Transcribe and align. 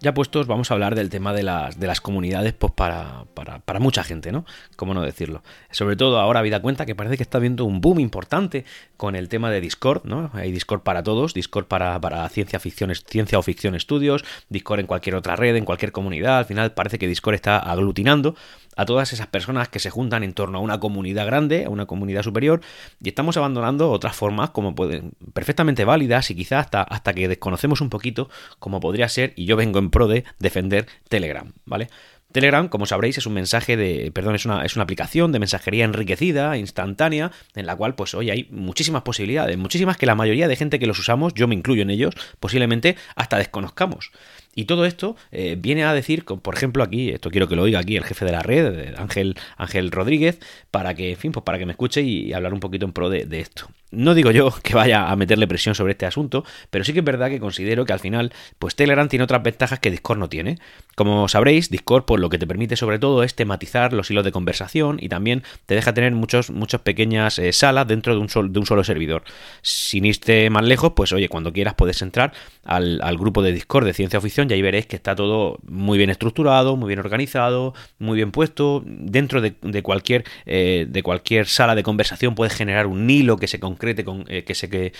Ya 0.00 0.14
puestos, 0.14 0.46
vamos 0.46 0.70
a 0.70 0.74
hablar 0.74 0.94
del 0.94 1.10
tema 1.10 1.32
de 1.32 1.42
las, 1.42 1.80
de 1.80 1.88
las 1.88 2.00
comunidades 2.00 2.52
pues 2.52 2.72
para, 2.72 3.24
para, 3.34 3.58
para, 3.58 3.80
mucha 3.80 4.04
gente, 4.04 4.30
¿no? 4.30 4.44
¿Cómo 4.76 4.94
no 4.94 5.02
decirlo? 5.02 5.42
Sobre 5.72 5.96
todo 5.96 6.20
ahora, 6.20 6.38
habida 6.38 6.62
cuenta 6.62 6.86
que 6.86 6.94
parece 6.94 7.16
que 7.16 7.24
está 7.24 7.38
habiendo 7.38 7.64
un 7.64 7.80
boom 7.80 7.98
importante 7.98 8.64
con 8.96 9.16
el 9.16 9.28
tema 9.28 9.50
de 9.50 9.60
Discord, 9.60 10.04
¿no? 10.04 10.30
Hay 10.34 10.52
Discord 10.52 10.82
para 10.82 11.02
todos, 11.02 11.34
Discord 11.34 11.66
para, 11.66 12.00
para 12.00 12.28
ciencia, 12.28 12.60
ficción, 12.60 12.94
ciencia 12.94 13.40
o 13.40 13.42
ficción 13.42 13.74
estudios, 13.74 14.24
Discord 14.48 14.78
en 14.78 14.86
cualquier 14.86 15.16
otra 15.16 15.34
red, 15.34 15.56
en 15.56 15.64
cualquier 15.64 15.90
comunidad. 15.90 16.38
Al 16.38 16.44
final 16.44 16.72
parece 16.74 17.00
que 17.00 17.08
Discord 17.08 17.34
está 17.34 17.58
aglutinando 17.58 18.36
a 18.78 18.86
todas 18.86 19.12
esas 19.12 19.26
personas 19.26 19.68
que 19.68 19.80
se 19.80 19.90
juntan 19.90 20.22
en 20.22 20.32
torno 20.32 20.58
a 20.58 20.60
una 20.60 20.78
comunidad 20.78 21.26
grande, 21.26 21.64
a 21.64 21.68
una 21.68 21.86
comunidad 21.86 22.22
superior, 22.22 22.60
y 23.02 23.08
estamos 23.08 23.36
abandonando 23.36 23.90
otras 23.90 24.14
formas 24.14 24.50
como 24.50 24.76
pueden, 24.76 25.14
perfectamente 25.34 25.84
válidas 25.84 26.30
y 26.30 26.36
quizás 26.36 26.66
hasta, 26.66 26.82
hasta 26.82 27.12
que 27.12 27.26
desconocemos 27.26 27.80
un 27.80 27.90
poquito 27.90 28.30
como 28.60 28.78
podría 28.78 29.08
ser, 29.08 29.32
y 29.34 29.46
yo 29.46 29.56
vengo 29.56 29.80
en 29.80 29.90
pro 29.90 30.06
de 30.06 30.22
defender 30.38 30.86
Telegram, 31.08 31.52
¿vale? 31.66 31.88
Telegram, 32.30 32.68
como 32.68 32.84
sabréis, 32.84 33.16
es 33.16 33.26
un 33.26 33.32
mensaje 33.32 33.78
de, 33.78 34.10
perdón, 34.12 34.34
es 34.34 34.44
una, 34.44 34.64
es 34.64 34.76
una 34.76 34.82
aplicación 34.82 35.32
de 35.32 35.38
mensajería 35.38 35.86
enriquecida, 35.86 36.58
instantánea, 36.58 37.32
en 37.54 37.64
la 37.64 37.74
cual, 37.74 37.94
pues 37.94 38.12
hoy 38.14 38.28
hay 38.30 38.48
muchísimas 38.50 39.02
posibilidades, 39.02 39.56
muchísimas 39.56 39.96
que 39.96 40.04
la 40.04 40.14
mayoría 40.14 40.46
de 40.46 40.56
gente 40.56 40.78
que 40.78 40.86
los 40.86 40.98
usamos, 40.98 41.32
yo 41.32 41.48
me 41.48 41.54
incluyo 41.54 41.82
en 41.82 41.90
ellos, 41.90 42.14
posiblemente 42.38 42.96
hasta 43.16 43.38
desconozcamos. 43.38 44.12
Y 44.54 44.64
todo 44.64 44.84
esto 44.86 45.14
eh, 45.30 45.56
viene 45.56 45.84
a 45.84 45.94
decir, 45.94 46.24
por 46.24 46.54
ejemplo, 46.54 46.82
aquí, 46.82 47.10
esto 47.10 47.30
quiero 47.30 47.46
que 47.48 47.54
lo 47.54 47.62
oiga 47.62 47.78
aquí 47.78 47.96
el 47.96 48.02
jefe 48.02 48.24
de 48.24 48.32
la 48.32 48.42
red, 48.42 48.94
Ángel, 48.98 49.36
Ángel 49.56 49.92
Rodríguez, 49.92 50.40
para 50.72 50.94
que, 50.94 51.12
en 51.12 51.16
fin, 51.16 51.30
pues 51.30 51.44
para 51.44 51.58
que 51.58 51.66
me 51.66 51.72
escuche 51.72 52.02
y, 52.02 52.32
hablar 52.32 52.52
un 52.52 52.60
poquito 52.60 52.84
en 52.84 52.92
pro 52.92 53.08
de, 53.08 53.24
de 53.24 53.40
esto. 53.40 53.68
No 53.90 54.14
digo 54.14 54.32
yo 54.32 54.52
que 54.62 54.74
vaya 54.74 55.10
a 55.10 55.16
meterle 55.16 55.46
presión 55.46 55.74
sobre 55.76 55.92
este 55.92 56.06
asunto, 56.06 56.44
pero 56.70 56.84
sí 56.84 56.92
que 56.92 56.98
es 56.98 57.04
verdad 57.04 57.30
que 57.30 57.38
considero 57.38 57.84
que 57.84 57.92
al 57.92 58.00
final, 58.00 58.32
pues 58.58 58.74
Telegram 58.74 59.08
tiene 59.08 59.22
otras 59.22 59.42
ventajas 59.44 59.78
que 59.78 59.92
Discord 59.92 60.18
no 60.18 60.28
tiene. 60.28 60.58
Como 60.96 61.28
sabréis, 61.28 61.70
Discord, 61.70 62.04
lo 62.18 62.28
que 62.28 62.38
te 62.38 62.46
permite 62.46 62.76
sobre 62.76 62.98
todo 62.98 63.22
es 63.22 63.34
tematizar 63.34 63.92
los 63.92 64.10
hilos 64.10 64.24
de 64.24 64.32
conversación 64.32 64.98
y 65.00 65.08
también 65.08 65.42
te 65.66 65.74
deja 65.74 65.94
tener 65.94 66.12
muchos, 66.12 66.50
muchas 66.50 66.80
pequeñas 66.80 67.38
eh, 67.38 67.52
salas 67.52 67.86
dentro 67.86 68.14
de 68.14 68.20
un, 68.20 68.28
sol, 68.28 68.52
de 68.52 68.58
un 68.58 68.66
solo 68.66 68.84
servidor. 68.84 69.24
Sin 69.62 70.04
irte 70.04 70.50
más 70.50 70.64
lejos, 70.64 70.92
pues 70.94 71.12
oye, 71.12 71.28
cuando 71.28 71.52
quieras 71.52 71.74
puedes 71.74 72.02
entrar 72.02 72.32
al, 72.64 73.00
al 73.02 73.16
grupo 73.16 73.42
de 73.42 73.52
Discord 73.52 73.86
de 73.86 73.94
ciencia 73.94 74.20
ficción 74.20 74.50
y 74.50 74.54
ahí 74.54 74.62
veréis 74.62 74.86
que 74.86 74.96
está 74.96 75.14
todo 75.14 75.58
muy 75.66 75.98
bien 75.98 76.10
estructurado, 76.10 76.76
muy 76.76 76.88
bien 76.88 77.00
organizado, 77.00 77.74
muy 77.98 78.16
bien 78.16 78.30
puesto. 78.30 78.82
Dentro 78.84 79.40
de, 79.40 79.54
de 79.62 79.82
cualquier, 79.82 80.24
eh, 80.46 80.86
de 80.88 81.02
cualquier 81.02 81.46
sala 81.46 81.74
de 81.74 81.82
conversación 81.82 82.34
puedes 82.34 82.54
generar 82.54 82.86
un 82.86 83.08
hilo 83.08 83.36
que 83.36 83.46
se 83.46 83.60
concrete, 83.60 84.04
con, 84.04 84.24
eh, 84.28 84.44
que, 84.44 84.54
se, 84.54 84.68
que, 84.68 84.92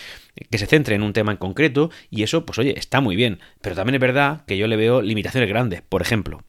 que 0.50 0.58
se 0.58 0.66
centre 0.66 0.94
en 0.94 1.02
un 1.02 1.12
tema 1.12 1.33
en 1.33 1.39
concreto 1.39 1.91
y 2.11 2.22
eso, 2.22 2.44
pues 2.44 2.58
oye, 2.58 2.78
está 2.78 3.00
muy 3.00 3.16
bien. 3.16 3.39
Pero 3.61 3.74
también 3.74 3.96
es 3.96 4.00
verdad 4.00 4.42
que 4.46 4.56
yo 4.56 4.66
le 4.66 4.77
veo 4.77 5.02
limitaciones 5.02 5.48
grandes. 5.48 5.83
Por 5.83 6.02
ejemplo, 6.02 6.42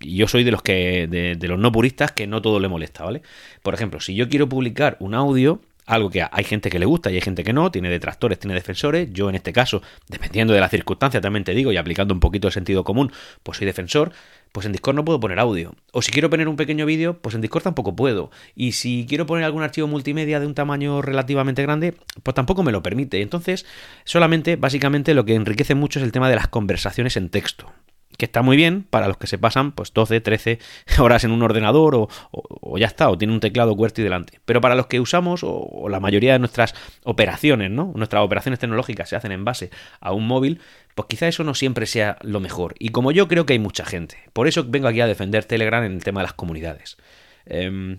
yo 0.00 0.28
soy 0.28 0.44
de 0.44 0.50
los 0.50 0.62
que 0.62 1.06
de, 1.06 1.36
de, 1.36 1.48
los 1.48 1.58
no 1.58 1.72
puristas 1.72 2.12
que 2.12 2.26
no 2.26 2.42
todo 2.42 2.60
le 2.60 2.68
molesta, 2.68 3.04
¿vale? 3.04 3.22
Por 3.62 3.74
ejemplo, 3.74 4.00
si 4.00 4.14
yo 4.14 4.28
quiero 4.28 4.48
publicar 4.48 4.96
un 5.00 5.14
audio, 5.14 5.60
algo 5.88 6.10
que 6.10 6.22
hay 6.30 6.44
gente 6.44 6.68
que 6.68 6.78
le 6.78 6.84
gusta 6.86 7.10
y 7.10 7.14
hay 7.14 7.20
gente 7.22 7.42
que 7.42 7.52
no, 7.52 7.70
tiene 7.70 7.88
detractores, 7.88 8.38
tiene 8.38 8.54
defensores, 8.54 9.08
yo 9.10 9.28
en 9.30 9.34
este 9.34 9.52
caso, 9.52 9.82
dependiendo 10.06 10.52
de 10.52 10.60
la 10.60 10.68
circunstancia, 10.68 11.20
también 11.20 11.44
te 11.44 11.54
digo, 11.54 11.72
y 11.72 11.78
aplicando 11.78 12.12
un 12.12 12.20
poquito 12.20 12.46
el 12.46 12.52
sentido 12.52 12.84
común, 12.84 13.10
pues 13.42 13.56
soy 13.56 13.66
defensor, 13.66 14.12
pues 14.52 14.66
en 14.66 14.72
Discord 14.72 14.96
no 14.96 15.04
puedo 15.04 15.18
poner 15.18 15.38
audio. 15.38 15.74
O 15.92 16.02
si 16.02 16.12
quiero 16.12 16.28
poner 16.28 16.46
un 16.46 16.56
pequeño 16.56 16.84
vídeo, 16.84 17.18
pues 17.18 17.34
en 17.34 17.40
Discord 17.40 17.62
tampoco 17.62 17.96
puedo. 17.96 18.30
Y 18.54 18.72
si 18.72 19.06
quiero 19.08 19.24
poner 19.24 19.44
algún 19.44 19.62
archivo 19.62 19.88
multimedia 19.88 20.40
de 20.40 20.46
un 20.46 20.54
tamaño 20.54 21.00
relativamente 21.00 21.62
grande, 21.62 21.94
pues 22.22 22.34
tampoco 22.34 22.62
me 22.62 22.72
lo 22.72 22.82
permite. 22.82 23.22
Entonces, 23.22 23.64
solamente, 24.04 24.56
básicamente, 24.56 25.14
lo 25.14 25.24
que 25.24 25.34
enriquece 25.34 25.74
mucho 25.74 25.98
es 25.98 26.04
el 26.04 26.12
tema 26.12 26.28
de 26.28 26.36
las 26.36 26.48
conversaciones 26.48 27.16
en 27.16 27.30
texto 27.30 27.72
que 28.18 28.26
está 28.26 28.42
muy 28.42 28.56
bien 28.56 28.82
para 28.82 29.06
los 29.06 29.16
que 29.16 29.26
se 29.26 29.38
pasan 29.38 29.72
pues 29.72 29.94
12, 29.94 30.20
13 30.20 30.58
horas 30.98 31.24
en 31.24 31.30
un 31.30 31.42
ordenador 31.42 31.94
o, 31.94 32.08
o, 32.32 32.76
ya 32.76 32.86
está, 32.86 33.08
o 33.08 33.16
tiene 33.16 33.32
un 33.32 33.40
teclado 33.40 33.74
QWERTY 33.74 34.02
delante. 34.02 34.40
Pero 34.44 34.60
para 34.60 34.74
los 34.74 34.88
que 34.88 35.00
usamos 35.00 35.40
o, 35.44 35.88
la 35.88 36.00
mayoría 36.00 36.34
de 36.34 36.40
nuestras 36.40 36.74
operaciones, 37.04 37.70
¿no? 37.70 37.92
Nuestras 37.94 38.22
operaciones 38.22 38.58
tecnológicas 38.58 39.08
se 39.08 39.16
hacen 39.16 39.32
en 39.32 39.44
base 39.44 39.70
a 40.00 40.12
un 40.12 40.26
móvil, 40.26 40.60
pues 40.94 41.06
quizá 41.08 41.28
eso 41.28 41.44
no 41.44 41.54
siempre 41.54 41.86
sea 41.86 42.18
lo 42.22 42.40
mejor. 42.40 42.74
Y 42.78 42.90
como 42.90 43.12
yo 43.12 43.28
creo 43.28 43.46
que 43.46 43.52
hay 43.54 43.60
mucha 43.60 43.84
gente, 43.86 44.18
por 44.32 44.48
eso 44.48 44.64
vengo 44.64 44.88
aquí 44.88 45.00
a 45.00 45.06
defender 45.06 45.44
Telegram 45.44 45.84
en 45.84 45.92
el 45.92 46.04
tema 46.04 46.20
de 46.20 46.24
las 46.24 46.34
comunidades. 46.34 46.98
Eh, 47.46 47.98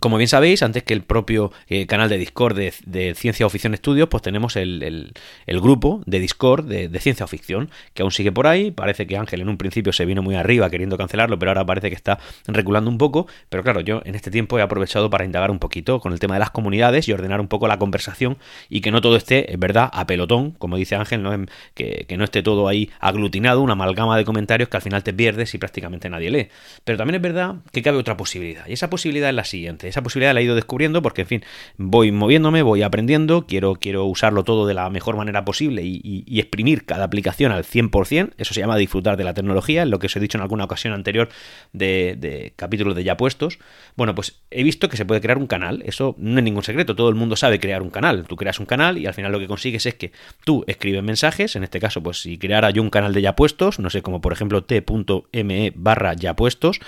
como 0.00 0.16
bien 0.16 0.28
sabéis, 0.28 0.62
antes 0.62 0.84
que 0.84 0.94
el 0.94 1.02
propio 1.02 1.50
eh, 1.68 1.86
canal 1.86 2.08
de 2.08 2.18
Discord 2.18 2.56
de, 2.56 3.14
Ciencia 3.16 3.46
o 3.46 3.50
Ficción 3.50 3.74
Estudios, 3.74 4.08
pues 4.08 4.22
tenemos 4.22 4.54
el, 4.54 5.12
grupo 5.46 6.02
de 6.06 6.20
Discord 6.20 6.66
de, 6.66 6.98
Ciencia 7.00 7.24
o 7.24 7.28
Ficción, 7.28 7.70
que 7.94 8.02
aún 8.02 8.12
sigue 8.12 8.30
por 8.30 8.46
ahí. 8.46 8.70
Parece 8.70 9.08
que 9.08 9.16
Ángel 9.16 9.40
en 9.40 9.48
un 9.48 9.56
principio 9.56 9.92
se 9.92 10.04
vino 10.04 10.22
muy 10.22 10.36
arriba 10.36 10.70
queriendo 10.70 10.96
cancelarlo, 10.96 11.38
pero 11.38 11.50
ahora 11.50 11.66
parece 11.66 11.88
que 11.88 11.96
está 11.96 12.20
reculando 12.46 12.90
un 12.90 12.98
poco. 12.98 13.26
Pero 13.48 13.64
claro, 13.64 13.80
yo 13.80 14.00
en 14.04 14.14
este 14.14 14.30
tiempo 14.30 14.58
he 14.58 14.62
aprovechado 14.62 15.10
para 15.10 15.24
indagar 15.24 15.50
un 15.50 15.58
poquito 15.58 15.98
con 15.98 16.12
el 16.12 16.20
tema 16.20 16.34
de 16.34 16.40
las 16.40 16.50
comunidades 16.50 17.08
y 17.08 17.12
ordenar 17.12 17.40
un 17.40 17.48
poco 17.48 17.66
la 17.66 17.78
conversación 17.78 18.38
y 18.68 18.80
que 18.80 18.92
no 18.92 19.00
todo 19.00 19.16
esté, 19.16 19.52
es 19.52 19.58
verdad, 19.58 19.90
a 19.92 20.06
pelotón, 20.06 20.52
como 20.52 20.76
dice 20.76 20.94
Ángel, 20.94 21.48
que 21.74 22.16
no 22.16 22.24
esté 22.24 22.42
todo 22.44 22.68
ahí 22.68 22.90
aglutinado, 23.00 23.62
una 23.62 23.72
amalgama 23.72 24.16
de 24.16 24.24
comentarios 24.24 24.68
que 24.68 24.76
al 24.76 24.82
final 24.82 25.02
te 25.02 25.12
pierdes 25.12 25.54
y 25.54 25.58
prácticamente 25.58 26.08
nadie 26.08 26.30
lee. 26.30 26.48
Pero 26.84 26.98
también 26.98 27.16
es 27.16 27.22
verdad 27.22 27.56
que 27.72 27.82
cabe 27.82 27.98
otra 27.98 28.16
posibilidad, 28.16 28.66
y 28.68 28.74
esa 28.74 28.88
posibilidad 28.88 29.28
es 29.28 29.34
la 29.34 29.44
siguiente 29.44 29.87
esa 29.88 30.02
posibilidad 30.02 30.34
la 30.34 30.40
he 30.40 30.44
ido 30.44 30.54
descubriendo 30.54 31.02
porque, 31.02 31.22
en 31.22 31.28
fin, 31.28 31.44
voy 31.76 32.12
moviéndome, 32.12 32.62
voy 32.62 32.82
aprendiendo, 32.82 33.46
quiero, 33.46 33.74
quiero 33.76 34.04
usarlo 34.04 34.44
todo 34.44 34.66
de 34.66 34.74
la 34.74 34.88
mejor 34.90 35.16
manera 35.16 35.44
posible 35.44 35.82
y, 35.84 36.24
exprimir 36.38 36.84
cada 36.84 37.04
aplicación 37.04 37.50
al 37.52 37.64
100%. 37.64 38.32
Eso 38.38 38.54
se 38.54 38.60
llama 38.60 38.76
disfrutar 38.76 39.16
de 39.16 39.24
la 39.24 39.34
tecnología, 39.34 39.84
lo 39.84 39.98
que 39.98 40.06
os 40.06 40.16
he 40.16 40.20
dicho 40.20 40.38
en 40.38 40.42
alguna 40.42 40.64
ocasión 40.64 40.92
anterior 40.94 41.28
de, 41.72 42.16
de 42.16 42.52
capítulos 42.54 42.94
de 42.94 43.02
ya 43.04 43.16
puestos. 43.16 43.58
Bueno, 43.96 44.14
pues 44.14 44.40
he 44.50 44.62
visto 44.62 44.88
que 44.88 44.96
se 44.96 45.04
puede 45.04 45.20
crear 45.20 45.38
un 45.38 45.46
canal, 45.46 45.82
eso 45.84 46.14
no 46.18 46.38
es 46.38 46.44
ningún 46.44 46.62
secreto, 46.62 46.94
todo 46.94 47.08
el 47.08 47.16
mundo 47.16 47.36
sabe 47.36 47.58
crear 47.58 47.82
un 47.82 47.90
canal. 47.90 48.24
Tú 48.26 48.36
creas 48.36 48.60
un 48.60 48.66
canal 48.66 48.98
y 48.98 49.06
al 49.06 49.14
final 49.14 49.32
lo 49.32 49.38
que 49.38 49.46
consigues 49.46 49.86
es 49.86 49.94
que 49.94 50.12
tú 50.44 50.64
escribes 50.66 51.02
mensajes, 51.02 51.56
en 51.56 51.64
este 51.64 51.80
caso, 51.80 52.02
pues 52.02 52.20
si 52.20 52.38
creara 52.38 52.70
yo 52.70 52.82
un 52.82 52.90
canal 52.90 53.12
de 53.12 53.22
ya 53.22 53.34
puestos, 53.34 53.78
no 53.78 53.90
sé, 53.90 54.02
como 54.02 54.20
por 54.20 54.32
ejemplo 54.32 54.62
t.me 54.64 55.72
barra 55.74 56.14
ya 56.14 56.34
puestos, 56.34 56.80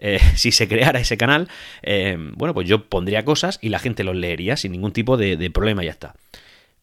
eh, 0.00 0.18
si 0.36 0.52
se 0.52 0.68
creara 0.68 1.00
ese 1.00 1.16
canal, 1.16 1.48
eh, 1.82 2.16
bueno, 2.34 2.47
pues 2.54 2.68
yo 2.68 2.88
pondría 2.88 3.24
cosas 3.24 3.58
y 3.62 3.68
la 3.68 3.78
gente 3.78 4.04
los 4.04 4.16
leería 4.16 4.56
sin 4.56 4.72
ningún 4.72 4.92
tipo 4.92 5.16
de, 5.16 5.36
de 5.36 5.50
problema 5.50 5.84
ya 5.84 5.90
está. 5.90 6.14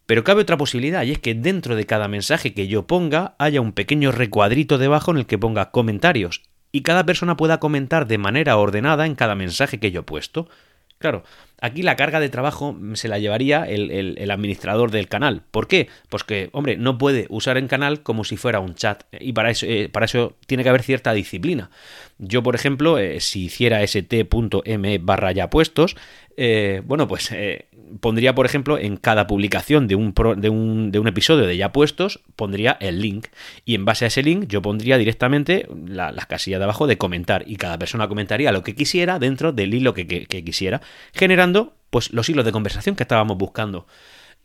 Pero 0.06 0.24
cabe 0.24 0.42
otra 0.42 0.58
posibilidad 0.58 1.03
y 1.03 1.12
es 1.12 1.20
que 1.20 1.34
dentro 1.34 1.76
de 1.76 1.86
cada 1.86 2.08
mensaje 2.08 2.53
que 2.53 2.68
yo 2.68 2.86
ponga 2.86 3.36
haya 3.40 3.62
un 3.62 3.72
pequeño 3.72 4.12
recuadrito 4.12 4.78
debajo 4.78 5.12
en 5.12 5.18
el 5.18 5.26
que 5.26 5.38
ponga 5.38 5.72
comentarios 5.72 6.44
y 6.72 6.81
cada 6.81 7.06
persona 7.06 7.38
pueda 7.38 7.59
comentar 7.59 8.06
de 8.06 8.18
manera 8.18 8.58
ordenada 8.58 9.06
en 9.06 9.16
cada 9.16 9.34
mensaje 9.34 9.80
que 9.80 9.92
yo 9.92 10.02
he 10.02 10.03
puesto. 10.03 10.50
Claro, 10.98 11.24
aquí 11.62 11.82
la 11.82 11.96
carga 11.96 12.20
de 12.20 12.30
trabajo 12.30 12.78
se 12.94 13.08
la 13.08 13.20
llevaría 13.20 13.64
el, 13.64 13.92
el, 13.92 14.32
administrador 14.32 14.92
del 14.92 15.08
canal. 15.08 15.44
¿Por 15.52 15.68
qué? 15.68 15.88
Pues 16.10 16.24
que, 16.24 16.50
hombre, 16.52 16.78
no 16.78 16.98
puede 16.98 17.28
usar 17.30 17.58
el 17.58 17.68
canal 17.68 18.02
como 18.02 18.24
si 18.24 18.38
fuera 18.38 18.60
un 18.60 18.76
chat. 18.76 19.04
Y 19.20 19.34
para 19.34 19.50
eso, 19.50 19.66
eh, 19.66 19.90
para 19.92 20.06
eso 20.06 20.36
tiene 20.48 20.64
que 20.64 20.70
haber 20.70 20.84
cierta 20.84 21.14
disciplina. 21.14 21.70
Yo, 22.18 22.44
por 22.44 22.56
ejemplo, 22.56 22.98
eh, 22.98 23.20
si 23.20 23.46
hiciera 23.46 23.84
st.m 23.84 24.98
barra 25.00 25.32
ya 25.32 25.50
puestos, 25.50 25.96
eh, 26.38 26.82
bueno, 26.86 27.08
pues 27.08 27.32
eh, 27.32 27.68
pondría, 28.02 28.36
por 28.36 28.46
ejemplo, 28.46 28.78
en 28.78 28.98
cada 28.98 29.28
publicación 29.28 29.88
de 29.88 29.96
un, 29.96 30.14
pro, 30.14 30.36
de, 30.36 30.50
un, 30.50 30.92
de 30.92 31.00
un, 31.00 31.08
episodio 31.08 31.46
de 31.46 31.56
ya 31.56 31.72
puestos, 31.72 32.22
pondría 32.36 32.78
el 32.80 33.02
link. 33.02 33.28
Y 33.64 33.76
en 33.76 33.86
base 33.86 34.06
a 34.06 34.08
ese 34.10 34.24
link 34.24 34.48
yo 34.48 34.62
pondría 34.62 34.98
directamente 34.98 35.68
la, 35.88 36.12
las 36.12 36.26
casillas 36.26 36.60
de 36.60 36.66
abajo 36.66 36.88
de 36.88 36.98
comentar. 36.98 37.44
Y 37.48 37.56
cada 37.56 37.78
persona 37.78 38.08
comentaría 38.08 38.52
lo 38.52 38.64
que 38.64 38.76
quisiera 38.76 39.20
dentro 39.20 39.54
del 39.54 39.74
hilo 39.74 39.94
que, 39.94 40.08
que, 40.08 40.26
que 40.26 40.44
quisiera, 40.44 40.82
generando 41.14 41.45
pues 41.90 42.12
los 42.14 42.30
hilos 42.30 42.46
de 42.46 42.52
conversación 42.52 42.96
que 42.96 43.04
estábamos 43.04 43.38
buscando. 43.38 43.88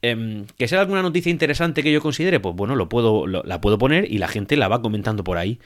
Eh, 0.03 0.45
que 0.57 0.69
sea 0.69 0.81
alguna 0.81 1.03
noticia 1.03 1.31
interesante 1.31 1.83
que 1.83 1.93
yo 1.93 2.01
considere, 2.01 2.41
pues 2.41 2.55
bueno, 2.55 2.75
lo 2.75 2.89
puedo, 2.89 3.27
la 3.27 3.61
puedo 3.61 3.79
poner 3.79 4.11
y 4.11 4.19
la 4.19 4.29
gente 4.29 4.57
la 4.57 4.69
va 4.69 4.83
comentando 4.83 5.25
por 5.25 5.37
ahí. 5.37 5.59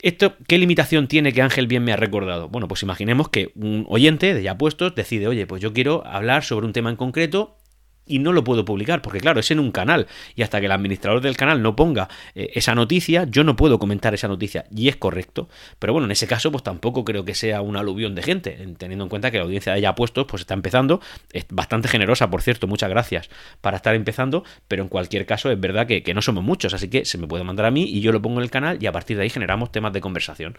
¿Esto 0.00 0.34
qué 0.46 0.58
limitación 0.58 1.08
tiene 1.08 1.32
que 1.32 1.40
Ángel 1.40 1.66
bien 1.66 1.82
me 1.82 1.92
ha 1.92 1.96
recordado? 1.96 2.48
Bueno, 2.48 2.68
pues 2.68 2.82
imaginemos 2.82 3.30
que 3.30 3.52
un 3.54 3.86
oyente 3.88 4.34
de 4.34 4.42
ya 4.42 4.58
puestos 4.58 4.94
decide, 4.94 5.28
oye, 5.28 5.46
pues 5.46 5.62
yo 5.62 5.72
quiero 5.72 6.06
hablar 6.06 6.44
sobre 6.44 6.66
un 6.66 6.72
tema 6.72 6.90
en 6.90 6.96
concreto 6.96 7.56
y 8.06 8.18
no 8.18 8.32
lo 8.32 8.44
puedo 8.44 8.64
publicar, 8.64 9.02
porque 9.02 9.20
claro, 9.20 9.40
es 9.40 9.50
en 9.50 9.60
un 9.60 9.72
canal, 9.72 10.06
y 10.34 10.42
hasta 10.42 10.60
que 10.60 10.66
el 10.66 10.72
administrador 10.72 11.20
del 11.20 11.36
canal 11.36 11.62
no 11.62 11.76
ponga 11.76 12.08
eh, 12.34 12.50
esa 12.54 12.74
noticia, 12.74 13.24
yo 13.24 13.44
no 13.44 13.56
puedo 13.56 13.78
comentar 13.78 14.14
esa 14.14 14.28
noticia, 14.28 14.66
y 14.74 14.88
es 14.88 14.96
correcto. 14.96 15.48
Pero 15.78 15.92
bueno, 15.92 16.06
en 16.06 16.12
ese 16.12 16.26
caso, 16.26 16.50
pues 16.50 16.62
tampoco 16.62 17.04
creo 17.04 17.24
que 17.24 17.34
sea 17.34 17.60
un 17.60 17.76
aluvión 17.76 18.14
de 18.14 18.22
gente, 18.22 18.74
teniendo 18.78 19.04
en 19.04 19.08
cuenta 19.08 19.30
que 19.30 19.38
la 19.38 19.44
audiencia 19.44 19.74
de 19.74 19.80
ya 19.80 19.94
puestos, 19.94 20.26
pues 20.26 20.42
está 20.42 20.54
empezando, 20.54 21.00
es 21.32 21.46
bastante 21.50 21.88
generosa, 21.88 22.30
por 22.30 22.42
cierto, 22.42 22.66
muchas 22.66 22.90
gracias 22.90 23.30
para 23.60 23.76
estar 23.76 23.94
empezando, 23.94 24.44
pero 24.68 24.82
en 24.82 24.88
cualquier 24.88 25.26
caso 25.26 25.50
es 25.50 25.58
verdad 25.58 25.86
que, 25.86 26.02
que 26.02 26.14
no 26.14 26.22
somos 26.22 26.44
muchos, 26.44 26.74
así 26.74 26.88
que 26.88 27.04
se 27.04 27.18
me 27.18 27.26
puede 27.26 27.44
mandar 27.44 27.66
a 27.66 27.70
mí 27.70 27.84
y 27.84 28.00
yo 28.00 28.12
lo 28.12 28.20
pongo 28.20 28.40
en 28.40 28.44
el 28.44 28.50
canal 28.50 28.78
y 28.80 28.86
a 28.86 28.92
partir 28.92 29.16
de 29.16 29.24
ahí 29.24 29.30
generamos 29.30 29.72
temas 29.72 29.92
de 29.92 30.00
conversación. 30.00 30.56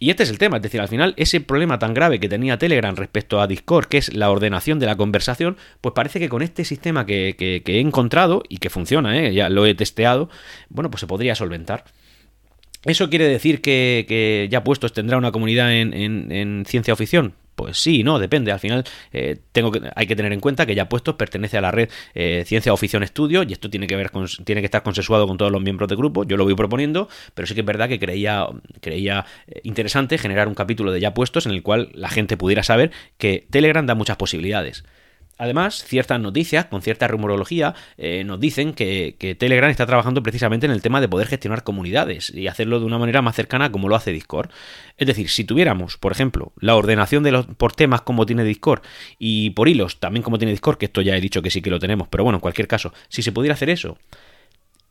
Y 0.00 0.10
este 0.10 0.22
es 0.22 0.30
el 0.30 0.38
tema, 0.38 0.58
es 0.58 0.62
decir, 0.62 0.80
al 0.80 0.86
final 0.86 1.12
ese 1.16 1.40
problema 1.40 1.80
tan 1.80 1.92
grave 1.92 2.20
que 2.20 2.28
tenía 2.28 2.56
Telegram 2.56 2.94
respecto 2.94 3.40
a 3.40 3.48
Discord, 3.48 3.86
que 3.86 3.98
es 3.98 4.14
la 4.14 4.30
ordenación 4.30 4.78
de 4.78 4.86
la 4.86 4.96
conversación, 4.96 5.56
pues 5.80 5.92
parece 5.92 6.20
que 6.20 6.28
con 6.28 6.40
este 6.40 6.64
sistema 6.64 7.04
que, 7.04 7.34
he 7.66 7.80
encontrado 7.80 8.44
y 8.48 8.58
que 8.58 8.70
funciona, 8.70 9.18
¿eh? 9.18 9.34
ya 9.34 9.48
lo 9.48 9.66
he 9.66 9.74
testeado, 9.74 10.30
bueno, 10.68 10.88
pues 10.88 11.00
se 11.00 11.08
podría 11.08 11.34
solventar. 11.34 11.84
¿Eso 12.84 13.10
quiere 13.10 13.26
decir 13.26 13.60
que, 13.60 14.46
ya 14.50 14.62
puestos 14.62 14.92
tendrá 14.92 15.18
una 15.18 15.32
comunidad 15.32 15.72
en, 15.72 16.64
ciencia 16.64 16.94
o 16.94 16.96
ficción? 16.96 17.34
Pues 17.58 17.76
sí, 17.76 18.04
no, 18.04 18.20
depende. 18.20 18.52
Al 18.52 18.60
final 18.60 18.84
eh, 19.12 19.36
tengo 19.50 19.72
que, 19.72 19.80
hay 19.96 20.06
que 20.06 20.14
tener 20.14 20.32
en 20.32 20.38
cuenta 20.38 20.64
que 20.64 20.76
ya 20.76 20.88
puestos 20.88 21.16
pertenece 21.16 21.58
a 21.58 21.60
la 21.60 21.72
red 21.72 21.90
eh, 22.14 22.44
Ciencia 22.46 22.72
o 22.72 22.76
Ficción 22.76 23.02
Estudio 23.02 23.42
y 23.42 23.52
esto 23.52 23.68
tiene 23.68 23.88
que 23.88 23.96
ver 23.96 24.12
con, 24.12 24.28
tiene 24.44 24.60
que 24.60 24.66
estar 24.66 24.84
consensuado 24.84 25.26
con 25.26 25.38
todos 25.38 25.50
los 25.50 25.60
miembros 25.60 25.88
del 25.88 25.98
grupo. 25.98 26.22
Yo 26.22 26.36
lo 26.36 26.44
voy 26.44 26.54
proponiendo, 26.54 27.08
pero 27.34 27.48
sí 27.48 27.54
que 27.54 27.60
es 27.62 27.66
verdad 27.66 27.88
que 27.88 27.98
creía, 27.98 28.46
creía 28.80 29.26
eh, 29.48 29.60
interesante 29.64 30.18
generar 30.18 30.46
un 30.46 30.54
capítulo 30.54 30.92
de 30.92 31.00
ya 31.00 31.14
puestos 31.14 31.46
en 31.46 31.52
el 31.52 31.64
cual 31.64 31.90
la 31.94 32.08
gente 32.10 32.36
pudiera 32.36 32.62
saber 32.62 32.92
que 33.16 33.48
Telegram 33.50 33.84
da 33.84 33.96
muchas 33.96 34.16
posibilidades. 34.18 34.84
Además, 35.38 35.84
ciertas 35.84 36.20
noticias 36.20 36.66
con 36.66 36.82
cierta 36.82 37.06
rumorología 37.06 37.74
eh, 37.96 38.24
nos 38.24 38.40
dicen 38.40 38.74
que, 38.74 39.16
Telegram 39.38 39.70
está 39.70 39.86
trabajando 39.86 40.22
precisamente 40.22 40.66
en 40.66 40.72
el 40.72 40.82
tema 40.82 41.00
de 41.00 41.08
poder 41.08 41.28
gestionar 41.28 41.62
comunidades 41.62 42.30
y 42.30 42.48
hacerlo 42.48 42.80
de 42.80 42.86
una 42.86 42.98
manera 42.98 43.22
más 43.22 43.36
cercana 43.36 43.70
como 43.70 43.88
lo 43.88 43.96
hace 43.96 44.12
Discord. 44.12 44.50
Es 44.96 45.06
decir, 45.06 45.30
si 45.30 45.44
tuviéramos, 45.44 45.96
por 45.96 46.12
ejemplo, 46.12 46.52
la 46.60 46.74
ordenación 46.76 47.22
de 47.22 47.32
los 47.32 47.46
por 47.46 47.72
temas 47.72 48.02
como 48.02 48.26
tiene 48.26 48.44
Discord 48.44 48.82
y 49.18 49.50
por 49.50 49.68
hilos 49.68 50.00
también 50.00 50.22
como 50.22 50.38
tiene 50.38 50.52
Discord, 50.52 50.78
que 50.78 50.86
esto 50.86 51.02
ya 51.02 51.16
he 51.16 51.20
dicho 51.20 51.40
que 51.40 51.50
sí 51.50 51.62
que 51.62 51.70
lo 51.70 51.78
tenemos, 51.78 52.08
pero 52.08 52.24
bueno, 52.24 52.38
en 52.38 52.40
cualquier 52.40 52.66
caso, 52.66 52.92
si 53.08 53.22
se 53.22 53.32
pudiera 53.32 53.54
hacer 53.54 53.70
eso 53.70 53.96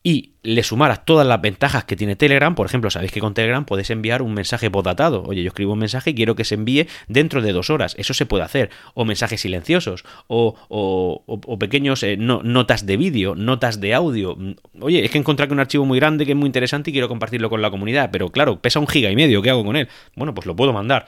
y 0.02 0.32
le 0.42 0.62
sumaras 0.62 1.04
todas 1.04 1.26
las 1.26 1.40
ventajas 1.40 1.84
que 1.84 1.96
tiene 1.96 2.16
Telegram, 2.16 2.54
por 2.54 2.66
ejemplo, 2.66 2.88
sabéis 2.90 3.12
que 3.12 3.20
con 3.20 3.34
Telegram 3.34 3.64
puedes 3.64 3.90
enviar 3.90 4.22
un 4.22 4.32
mensaje 4.32 4.70
podatado. 4.70 5.24
Oye, 5.24 5.42
yo 5.42 5.48
escribo 5.48 5.72
un 5.72 5.80
mensaje 5.80 6.10
y 6.10 6.14
quiero 6.14 6.36
que 6.36 6.44
se 6.44 6.54
envíe 6.54 6.86
dentro 7.08 7.42
de 7.42 7.52
dos 7.52 7.68
horas. 7.68 7.94
Eso 7.98 8.14
se 8.14 8.24
puede 8.24 8.44
hacer. 8.44 8.70
O 8.94 9.04
mensajes 9.04 9.40
silenciosos, 9.40 10.04
o, 10.28 10.54
o, 10.68 11.58
pequeños 11.58 12.02
eh, 12.02 12.16
notas 12.16 12.86
de 12.86 12.96
vídeo, 12.96 13.34
notas 13.34 13.80
de 13.80 13.94
audio. 13.94 14.38
Oye, 14.80 15.04
es 15.04 15.10
que 15.10 15.18
encontré 15.18 15.46
un 15.50 15.60
archivo 15.60 15.84
muy 15.84 15.98
grande 15.98 16.24
que 16.24 16.32
es 16.32 16.38
muy 16.38 16.46
interesante 16.46 16.90
y 16.90 16.92
quiero 16.92 17.08
compartirlo 17.08 17.50
con 17.50 17.60
la 17.60 17.70
comunidad, 17.70 18.10
pero 18.12 18.30
claro, 18.30 18.60
pesa 18.60 18.78
un 18.78 18.86
giga 18.86 19.10
y 19.10 19.16
medio. 19.16 19.42
¿Qué 19.42 19.50
hago 19.50 19.64
con 19.64 19.76
él? 19.76 19.88
Bueno, 20.14 20.32
pues 20.34 20.46
lo 20.46 20.54
puedo 20.54 20.72
mandar. 20.72 21.06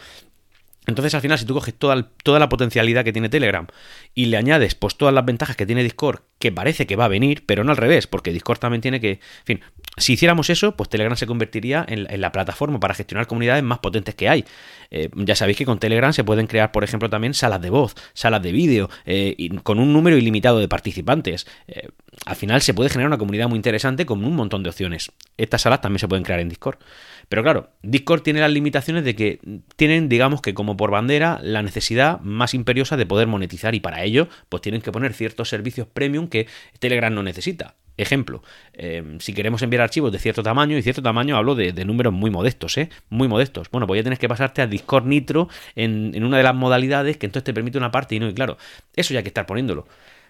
Entonces 0.87 1.15
al 1.15 1.21
final 1.21 1.39
si 1.39 1.45
tú 1.45 1.55
coges 1.55 1.75
toda, 1.75 2.11
toda, 2.25 2.39
la 2.39 2.49
potencialidad 2.49 3.05
que 3.05 3.13
tiene 3.13 3.29
Telegram 3.29 3.67
y 4.15 4.27
le 4.27 4.37
añades 4.37 4.75
pues 4.75 4.97
todas 4.97 5.15
las 5.15 5.25
ventajas 5.25 5.57
que 5.57 5.67
tiene 5.67 5.83
Discord, 5.83 6.21
que 6.39 6.53
parece 6.53 6.87
que 6.87 6.97
va 6.97 7.05
a 7.05 7.09
venir, 7.09 7.45
pero 7.47 7.65
no 7.65 7.71
al 7.71 7.77
revés, 7.77 8.07
porque 8.07 8.33
Discord 8.33 8.59
también 8.59 8.81
tiene 8.81 9.01
que... 9.01 9.11
En 9.11 9.45
fin, 9.45 9.61
si 9.99 10.15
hiciéramos 10.15 10.49
eso, 10.49 10.77
pues 10.77 10.89
Telegram 10.89 11.17
se 11.17 11.27
convertiría 11.27 11.85
en, 11.87 12.21
la 12.21 12.33
plataforma 12.33 12.81
para 12.81 12.95
gestionar 12.95 13.27
comunidades 13.27 13.63
más 13.63 13.81
potentes 13.81 14.15
que 14.15 14.29
hay. 14.29 14.45
Eh, 14.91 15.11
ya 15.15 15.37
sabéis 15.37 15.59
que 15.59 15.67
con 15.67 15.79
Telegram 15.79 16.13
se 16.13 16.25
pueden 16.25 16.47
crear, 16.47 16.73
por 16.73 16.83
ejemplo, 16.83 17.11
también 17.11 17.35
salas 17.35 17.61
de 17.61 17.71
voz, 17.71 17.95
salas 18.15 18.43
de 18.43 18.53
vídeo, 18.53 18.89
eh, 19.05 19.37
con 19.63 19.79
un 19.79 19.93
número 19.93 20.17
ilimitado 20.17 20.59
de 20.59 20.69
participantes. 20.69 21.47
Eh, 21.69 21.89
al 22.25 22.37
final 22.37 22.63
se 22.63 22.73
puede 22.73 22.89
generar 22.89 23.09
una 23.09 23.19
comunidad 23.19 23.49
muy 23.49 23.57
interesante 23.57 24.07
con 24.07 24.25
un 24.25 24.35
montón 24.35 24.63
de 24.63 24.71
opciones. 24.71 25.13
Estas 25.37 25.63
salas 25.63 25.81
también 25.81 25.99
se 25.99 26.09
pueden 26.09 26.25
crear 26.25 26.41
en 26.41 26.49
Discord. 26.49 26.79
Pero 27.31 27.45
claro, 27.45 27.71
Discord 27.85 28.23
tiene 28.23 28.41
las 28.41 28.51
limitaciones 28.51 29.05
de 29.05 29.15
que 29.15 29.39
tienen, 29.77 30.09
digamos 30.09 30.43
que 30.43 30.53
como 30.53 30.77
por 30.77 30.91
bandera, 30.91 31.39
la 31.45 31.63
necesidad 31.63 32.19
más 32.23 32.55
imperiosa 32.55 32.97
de 32.97 33.07
poder 33.07 33.29
monetizar 33.29 33.73
y 33.77 33.79
para 33.79 34.03
ello, 34.03 34.27
pues 34.49 34.63
tienen 34.63 34.83
que 34.83 34.91
poner 34.91 35.15
ciertos 35.15 35.49
servicios 35.49 35.87
premium 35.87 36.27
que 36.27 36.49
Telegram 36.81 37.15
no 37.15 37.23
necesita. 37.23 37.77
Ejemplo, 37.97 38.43
eh, 38.73 39.17
si 39.21 39.33
queremos 39.33 39.63
enviar 39.63 39.81
archivos 39.81 40.11
de 40.11 40.19
cierto 40.19 40.43
tamaño, 40.43 40.77
y 40.77 40.83
cierto 40.83 41.03
tamaño 41.03 41.37
hablo 41.37 41.55
de, 41.55 41.73
números 41.85 42.13
muy 42.13 42.31
modestos, 42.31 42.77
¿eh? 42.79 42.91
Muy 43.11 43.29
modestos. 43.29 43.71
Bueno, 43.71 43.87
pues 43.87 44.01
ya 44.01 44.03
tienes 44.03 44.19
que 44.19 44.29
pasarte 44.29 44.61
a 44.63 44.67
Discord 44.67 45.07
Nitro 45.07 45.49
en, 45.77 46.11
en, 46.13 46.25
una 46.25 46.37
de 46.37 46.43
las 46.43 46.57
modalidades 46.57 47.17
que 47.17 47.27
entonces 47.27 47.45
te 47.45 47.55
permite 47.55 47.79
una 47.79 47.93
parte 47.93 48.17
y 48.17 48.19
no, 48.19 48.29
y 48.29 48.35
claro, 48.35 48.59
eso 48.97 49.15
ya 49.15 49.21
hay 49.21 49.23
que 49.23 49.29
estar 49.29 49.47
poniéndolo. 49.47 49.87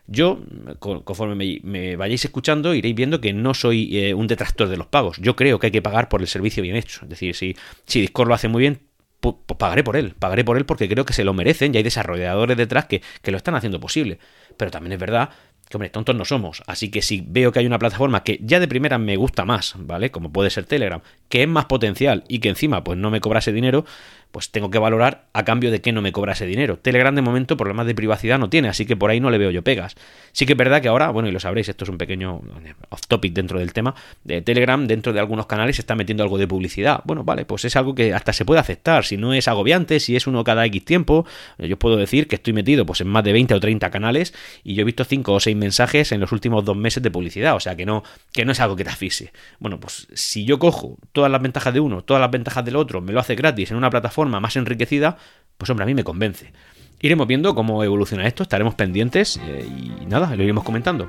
Yo, 0.06 0.40
conforme 0.78 1.60
me, 1.62 1.96
vayáis 1.96 2.24
escuchando, 2.24 2.74
iréis 2.74 2.94
viendo 2.94 3.20
que 3.20 3.32
no 3.32 3.54
soy 3.54 3.96
eh, 3.96 4.14
un 4.14 4.26
detractor 4.26 4.68
de 4.68 4.76
los 4.76 4.86
pagos. 4.86 5.18
Yo 5.18 5.36
creo 5.36 5.58
que 5.58 5.68
hay 5.68 5.70
que 5.70 5.82
pagar 5.82 6.08
por 6.08 6.20
el 6.20 6.26
servicio 6.26 6.62
bien 6.62 6.76
hecho. 6.76 7.00
Es 7.02 7.10
decir, 7.10 7.34
si, 7.34 7.56
si 7.86 8.00
Discord 8.00 8.28
lo 8.28 8.34
hace 8.34 8.48
muy 8.48 8.60
bien, 8.60 8.80
pues, 9.20 9.34
pagaré 9.58 9.84
por 9.84 9.96
él. 9.96 10.14
Pagaré 10.18 10.44
por 10.44 10.56
él 10.56 10.66
porque 10.66 10.88
creo 10.88 11.04
que 11.04 11.12
se 11.12 11.24
lo 11.24 11.34
merecen 11.34 11.74
y 11.74 11.78
hay 11.78 11.82
desarrolladores 11.82 12.56
detrás 12.56 12.86
que, 12.86 13.02
que 13.22 13.30
lo 13.30 13.36
están 13.36 13.54
haciendo 13.54 13.78
posible. 13.78 14.18
Pero 14.56 14.70
también 14.70 14.92
es 14.92 14.98
verdad 14.98 15.30
que, 15.70 15.76
hombre, 15.76 15.88
tontos 15.88 16.16
no 16.16 16.24
somos. 16.24 16.62
Así 16.66 16.90
que 16.90 17.00
si 17.00 17.24
veo 17.26 17.52
que 17.52 17.60
hay 17.60 17.66
una 17.66 17.78
plataforma 17.78 18.24
que 18.24 18.40
ya 18.42 18.58
de 18.58 18.66
primera 18.66 18.98
me 18.98 19.16
gusta 19.16 19.44
más, 19.44 19.74
¿vale? 19.78 20.10
Como 20.10 20.32
puede 20.32 20.50
ser 20.50 20.64
Telegram, 20.64 21.00
que 21.28 21.42
es 21.42 21.48
más 21.48 21.66
potencial 21.66 22.24
y 22.28 22.40
que 22.40 22.48
encima 22.48 22.82
pues 22.82 22.98
no 22.98 23.10
me 23.10 23.20
cobrase 23.20 23.52
dinero, 23.52 23.84
pues 24.30 24.50
tengo 24.50 24.70
que 24.70 24.78
valorar 24.78 25.26
a 25.32 25.44
cambio 25.44 25.70
de 25.70 25.80
que 25.80 25.92
no 25.92 26.02
me 26.02 26.12
cobra 26.12 26.32
ese 26.32 26.46
dinero. 26.46 26.78
Telegram 26.78 27.14
de 27.14 27.22
momento 27.22 27.56
problemas 27.56 27.86
de 27.86 27.94
privacidad 27.94 28.38
no 28.38 28.48
tiene, 28.48 28.68
así 28.68 28.86
que 28.86 28.96
por 28.96 29.10
ahí 29.10 29.20
no 29.20 29.30
le 29.30 29.38
veo 29.38 29.50
yo 29.50 29.62
pegas. 29.62 29.96
Sí 30.32 30.46
que 30.46 30.52
es 30.52 30.56
verdad 30.56 30.80
que 30.80 30.88
ahora, 30.88 31.10
bueno, 31.10 31.28
y 31.28 31.32
lo 31.32 31.40
sabréis, 31.40 31.68
esto 31.68 31.84
es 31.84 31.90
un 31.90 31.98
pequeño 31.98 32.40
eh, 32.64 32.74
off 32.90 33.06
topic 33.08 33.32
dentro 33.32 33.58
del 33.58 33.72
tema, 33.72 33.94
de 34.24 34.42
Telegram 34.42 34.86
dentro 34.86 35.12
de 35.12 35.20
algunos 35.20 35.46
canales 35.46 35.76
se 35.76 35.82
está 35.82 35.94
metiendo 35.94 36.22
algo 36.22 36.38
de 36.38 36.46
publicidad. 36.46 37.00
Bueno, 37.04 37.24
vale, 37.24 37.44
pues 37.44 37.64
es 37.64 37.76
algo 37.76 37.94
que 37.94 38.14
hasta 38.14 38.32
se 38.32 38.44
puede 38.44 38.60
aceptar, 38.60 39.04
si 39.04 39.16
no 39.16 39.32
es 39.32 39.48
agobiante, 39.48 39.98
si 40.00 40.14
es 40.16 40.26
uno 40.26 40.44
cada 40.44 40.64
X 40.66 40.84
tiempo, 40.84 41.26
yo 41.58 41.78
puedo 41.78 41.96
decir 41.96 42.28
que 42.28 42.36
estoy 42.36 42.52
metido 42.52 42.86
pues 42.86 43.00
en 43.00 43.08
más 43.08 43.24
de 43.24 43.32
20 43.32 43.54
o 43.54 43.60
30 43.60 43.90
canales 43.90 44.34
y 44.62 44.74
yo 44.74 44.82
he 44.82 44.84
visto 44.84 45.04
5 45.04 45.32
o 45.32 45.40
6 45.40 45.56
mensajes 45.60 46.10
en 46.10 46.20
los 46.20 46.32
últimos 46.32 46.64
dos 46.64 46.76
meses 46.76 47.02
de 47.02 47.10
publicidad, 47.10 47.54
o 47.54 47.60
sea 47.60 47.76
que 47.76 47.86
no, 47.86 48.02
que 48.32 48.44
no 48.44 48.50
es 48.50 48.60
algo 48.60 48.74
que 48.74 48.82
te 48.82 48.90
asfixie. 48.90 49.32
Bueno, 49.60 49.78
pues 49.78 50.08
si 50.14 50.44
yo 50.44 50.58
cojo 50.58 50.98
todas 51.12 51.30
las 51.30 51.40
ventajas 51.40 51.72
de 51.72 51.78
uno, 51.78 52.02
todas 52.02 52.20
las 52.20 52.30
ventajas 52.30 52.64
del 52.64 52.76
otro, 52.76 53.00
me 53.00 53.12
lo 53.12 53.20
hace 53.20 53.36
gratis 53.36 53.70
en 53.70 53.76
una 53.76 53.90
plataforma 53.90 54.40
más 54.40 54.56
enriquecida, 54.56 55.16
pues 55.56 55.70
hombre, 55.70 55.84
a 55.84 55.86
mí 55.86 55.94
me 55.94 56.02
convence. 56.02 56.52
Iremos 57.00 57.26
viendo 57.26 57.54
cómo 57.54 57.84
evoluciona 57.84 58.26
esto, 58.26 58.42
estaremos 58.42 58.74
pendientes 58.74 59.40
eh, 59.46 59.66
y 59.66 60.06
nada, 60.06 60.34
lo 60.34 60.42
iremos 60.42 60.64
comentando. 60.64 61.08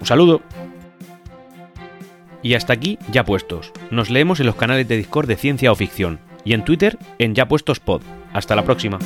Un 0.00 0.06
saludo. 0.06 0.42
Y 2.42 2.54
hasta 2.54 2.72
aquí, 2.72 2.98
ya 3.12 3.24
puestos. 3.24 3.72
Nos 3.90 4.10
leemos 4.10 4.40
en 4.40 4.46
los 4.46 4.56
canales 4.56 4.88
de 4.88 4.96
Discord 4.96 5.28
de 5.28 5.36
Ciencia 5.36 5.70
o 5.70 5.76
Ficción 5.76 6.18
y 6.44 6.54
en 6.54 6.64
Twitter 6.64 6.98
en 7.18 7.34
Ya 7.34 7.46
Puestos 7.46 7.80
Pod. 7.80 8.02
Hasta 8.32 8.56
la 8.56 8.64
próxima. 8.64 8.98